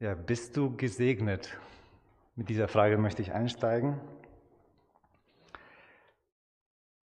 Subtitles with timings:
[0.00, 1.58] Ja, bist du gesegnet?
[2.36, 4.00] Mit dieser Frage möchte ich einsteigen.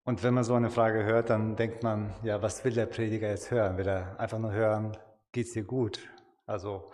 [0.02, 3.28] Und wenn man so eine Frage hört, dann denkt man, ja, was will der Prediger
[3.28, 3.76] jetzt hören?
[3.76, 4.96] Will er einfach nur hören,
[5.30, 6.10] geht's dir gut?
[6.46, 6.90] Also,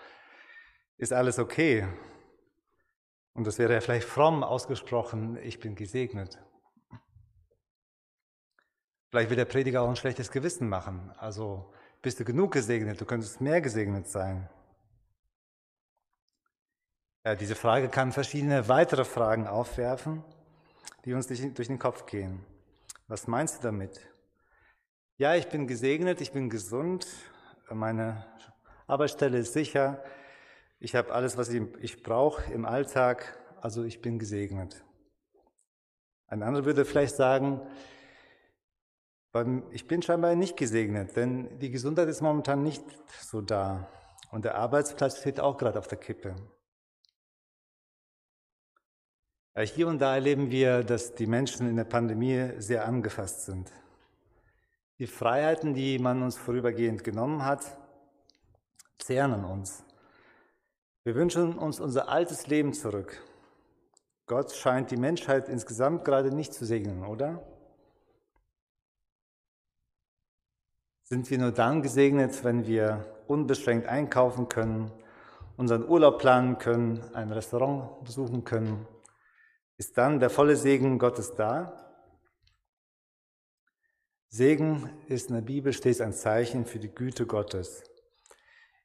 [0.98, 1.88] ist alles okay?
[3.32, 6.38] Und das wäre ja vielleicht fromm ausgesprochen, ich bin gesegnet.
[9.08, 11.10] Vielleicht will der Prediger auch ein schlechtes Gewissen machen.
[11.16, 11.72] Also,
[12.02, 13.00] bist du genug gesegnet?
[13.00, 14.50] Du könntest mehr gesegnet sein.
[17.34, 20.22] Diese Frage kann verschiedene weitere Fragen aufwerfen,
[21.04, 22.46] die uns durch den Kopf gehen.
[23.08, 23.98] Was meinst du damit?
[25.16, 27.04] Ja, ich bin gesegnet, ich bin gesund,
[27.68, 28.24] meine
[28.86, 30.04] Arbeitsstelle ist sicher,
[30.78, 34.84] ich habe alles, was ich, ich brauche im Alltag, also ich bin gesegnet.
[36.28, 37.60] Ein anderer würde vielleicht sagen,
[39.72, 42.84] ich bin scheinbar nicht gesegnet, denn die Gesundheit ist momentan nicht
[43.20, 43.88] so da
[44.30, 46.36] und der Arbeitsplatz steht auch gerade auf der Kippe.
[49.64, 53.72] Hier und da erleben wir, dass die Menschen in der Pandemie sehr angefasst sind.
[54.98, 57.78] Die Freiheiten, die man uns vorübergehend genommen hat,
[58.98, 59.82] zehren uns.
[61.04, 63.22] Wir wünschen uns unser altes Leben zurück.
[64.26, 67.42] Gott scheint die Menschheit insgesamt gerade nicht zu segnen, oder?
[71.04, 74.90] Sind wir nur dann gesegnet, wenn wir unbeschränkt einkaufen können,
[75.56, 78.86] unseren Urlaub planen können, ein Restaurant besuchen können,
[79.78, 81.86] ist dann der volle Segen Gottes da?
[84.28, 87.82] Segen ist in der Bibel stets ein Zeichen für die Güte Gottes.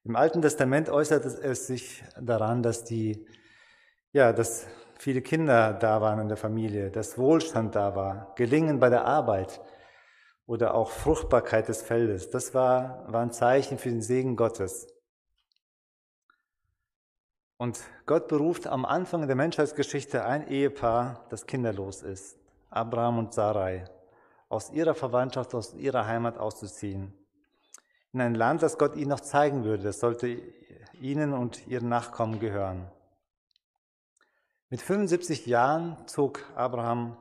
[0.03, 3.25] Im Alten Testament äußert es sich daran, dass die,
[4.13, 8.89] ja, dass viele Kinder da waren in der Familie, dass Wohlstand da war, Gelingen bei
[8.89, 9.61] der Arbeit
[10.45, 12.29] oder auch Fruchtbarkeit des Feldes.
[12.29, 14.87] Das war, war ein Zeichen für den Segen Gottes.
[17.61, 22.39] Und Gott beruft am Anfang der Menschheitsgeschichte ein Ehepaar, das kinderlos ist,
[22.71, 23.85] Abraham und Sarai,
[24.49, 27.13] aus ihrer Verwandtschaft, aus ihrer Heimat auszuziehen.
[28.13, 30.41] In ein Land, das Gott ihnen noch zeigen würde, das sollte
[30.99, 32.89] ihnen und ihren Nachkommen gehören.
[34.69, 37.15] Mit 75 Jahren zog Abraham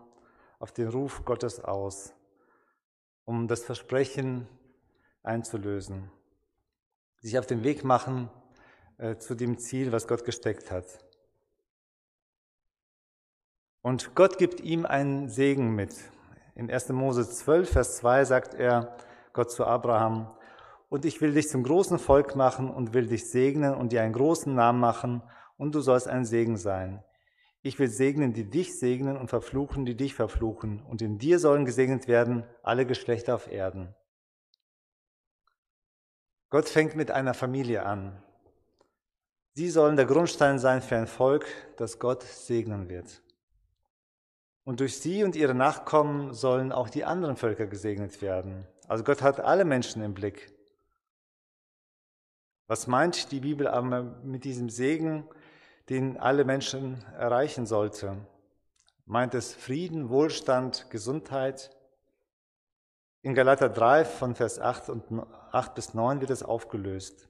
[0.58, 2.14] auf den Ruf Gottes aus,
[3.26, 4.48] um das Versprechen
[5.22, 6.10] einzulösen,
[7.18, 8.30] sich auf den Weg machen,
[9.00, 10.84] äh, zu dem Ziel, was Gott gesteckt hat.
[13.82, 15.96] Und Gott gibt ihm einen Segen mit.
[16.54, 16.90] In 1.
[16.90, 18.94] Mose 12, Vers 2 sagt er
[19.32, 20.30] Gott zu Abraham,
[20.90, 24.12] und ich will dich zum großen Volk machen und will dich segnen und dir einen
[24.12, 25.22] großen Namen machen,
[25.56, 27.02] und du sollst ein Segen sein.
[27.62, 31.64] Ich will segnen, die dich segnen und verfluchen, die dich verfluchen, und in dir sollen
[31.64, 33.94] gesegnet werden alle Geschlechter auf Erden.
[36.50, 38.22] Gott fängt mit einer Familie an.
[39.60, 41.44] Sie sollen der Grundstein sein für ein Volk,
[41.76, 43.20] das Gott segnen wird.
[44.64, 48.66] Und durch sie und ihre Nachkommen sollen auch die anderen Völker gesegnet werden.
[48.88, 50.50] Also Gott hat alle Menschen im Blick.
[52.68, 55.28] Was meint die Bibel aber mit diesem Segen,
[55.90, 58.16] den alle Menschen erreichen sollte?
[59.04, 61.68] Meint es Frieden, Wohlstand, Gesundheit?
[63.20, 65.04] In Galater 3 von Vers 8, und
[65.52, 67.28] 8 bis 9 wird es aufgelöst.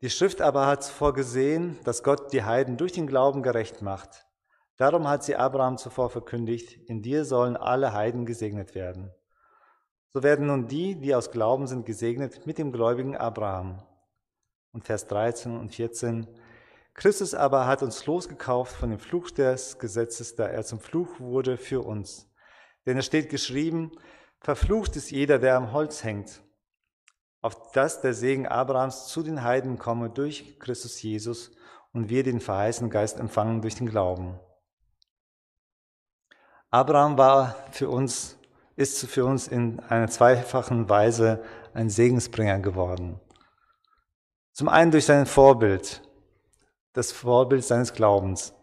[0.00, 4.26] Die Schrift aber hat vorgesehen, dass Gott die Heiden durch den Glauben gerecht macht.
[4.76, 9.12] Darum hat sie Abraham zuvor verkündigt, in dir sollen alle Heiden gesegnet werden.
[10.08, 13.82] So werden nun die, die aus Glauben sind, gesegnet mit dem gläubigen Abraham.
[14.72, 16.26] Und Vers 13 und 14.
[16.94, 21.56] Christus aber hat uns losgekauft von dem Fluch des Gesetzes, da er zum Fluch wurde
[21.56, 22.28] für uns.
[22.86, 23.92] Denn es steht geschrieben,
[24.40, 26.43] verflucht ist jeder, der am Holz hängt
[27.44, 31.50] auf dass der Segen Abrahams zu den Heiden komme durch Christus Jesus
[31.92, 34.40] und wir den verheißenen Geist empfangen durch den Glauben.
[36.70, 38.38] Abraham war für uns,
[38.76, 41.44] ist für uns in einer zweifachen Weise
[41.74, 43.20] ein Segensbringer geworden.
[44.54, 46.00] Zum einen durch sein Vorbild,
[46.94, 48.54] das Vorbild seines Glaubens.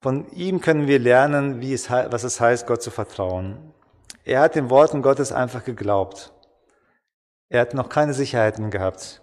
[0.00, 3.74] Von ihm können wir lernen, wie es, was es heißt, Gott zu vertrauen.
[4.24, 6.32] Er hat den Worten Gottes einfach geglaubt.
[7.50, 9.22] Er hat noch keine Sicherheiten gehabt.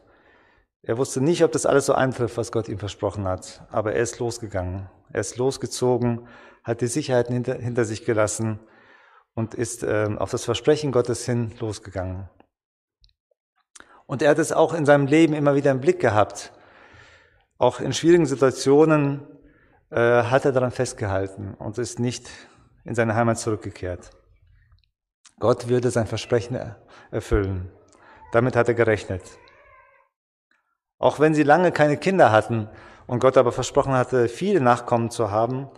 [0.84, 3.66] Er wusste nicht, ob das alles so eintrifft, was Gott ihm versprochen hat.
[3.72, 4.90] Aber er ist losgegangen.
[5.12, 6.28] Er ist losgezogen,
[6.64, 8.60] hat die Sicherheiten hinter, hinter sich gelassen
[9.34, 12.30] und ist äh, auf das Versprechen Gottes hin losgegangen.
[14.06, 16.52] Und er hat es auch in seinem Leben immer wieder im Blick gehabt.
[17.58, 19.26] Auch in schwierigen Situationen
[19.90, 22.30] äh, hat er daran festgehalten und ist nicht
[22.84, 24.12] in seine Heimat zurückgekehrt.
[25.40, 26.60] Gott würde sein Versprechen
[27.12, 27.72] erfüllen.
[28.32, 29.24] Damit hat er gerechnet.
[31.00, 32.70] Auch wenn sie lange keine Kinder hatten
[33.06, 35.70] und Gott aber versprochen hatte, viele Nachkommen zu haben,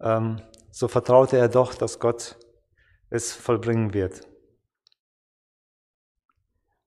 [0.00, 0.40] ähm,
[0.70, 2.36] so vertraute er doch, dass Gott
[3.10, 4.26] es vollbringen wird.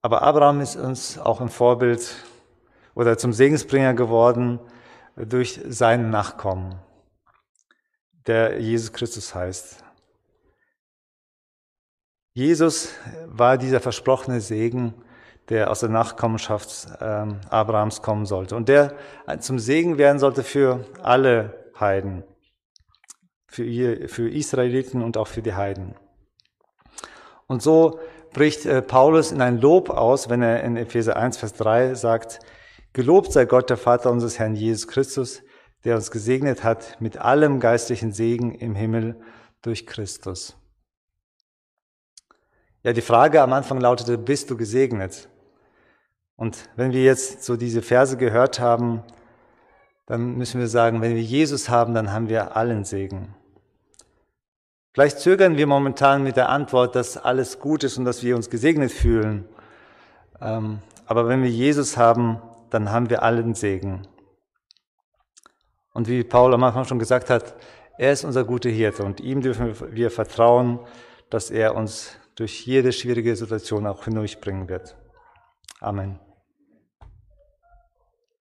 [0.02, 2.14] Aber Abraham ist uns auch ein Vorbild
[2.94, 4.60] oder zum Segensbringer geworden
[5.16, 6.80] durch seinen Nachkommen,
[8.26, 9.85] der Jesus Christus heißt.
[12.36, 12.90] Jesus
[13.24, 14.92] war dieser versprochene Segen,
[15.48, 18.92] der aus der Nachkommenschaft ähm, Abrahams kommen sollte und der
[19.40, 22.24] zum Segen werden sollte für alle Heiden,
[23.46, 25.94] für, für Israeliten und auch für die Heiden.
[27.46, 28.00] Und so
[28.34, 32.40] bricht äh, Paulus in ein Lob aus, wenn er in Epheser 1, Vers 3 sagt,
[32.92, 35.42] Gelobt sei Gott, der Vater unseres Herrn Jesus Christus,
[35.84, 39.18] der uns gesegnet hat mit allem geistlichen Segen im Himmel
[39.62, 40.54] durch Christus.
[42.86, 45.28] Ja, die Frage am Anfang lautete, bist du gesegnet?
[46.36, 49.02] Und wenn wir jetzt so diese Verse gehört haben,
[50.06, 53.34] dann müssen wir sagen, wenn wir Jesus haben, dann haben wir allen Segen.
[54.94, 58.50] Vielleicht zögern wir momentan mit der Antwort, dass alles gut ist und dass wir uns
[58.50, 59.48] gesegnet fühlen.
[60.40, 62.40] Ähm, aber wenn wir Jesus haben,
[62.70, 64.06] dann haben wir allen Segen.
[65.92, 67.56] Und wie Paul am Anfang schon gesagt hat,
[67.98, 70.78] er ist unser guter Hirte und ihm dürfen wir vertrauen,
[71.30, 74.96] dass er uns durch jede schwierige Situation auch hindurchbringen wird.
[75.80, 76.20] Amen.